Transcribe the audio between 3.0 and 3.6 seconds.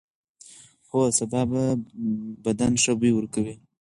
ورکوي.